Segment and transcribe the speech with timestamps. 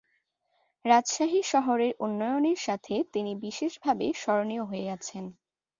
[0.85, 5.23] রাজশাহী শহরের উন্নয়নের সাথে তিনি বিশেষভাবে স্মরণীয় হয়ে আছেন।